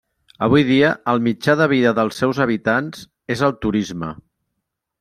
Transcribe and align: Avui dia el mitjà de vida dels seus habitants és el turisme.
Avui 0.45 0.63
dia 0.69 0.87
el 1.11 1.21
mitjà 1.27 1.55
de 1.59 1.67
vida 1.75 1.93
dels 2.01 2.21
seus 2.23 2.41
habitants 2.47 3.05
és 3.37 3.45
el 3.49 3.57
turisme. 3.67 4.11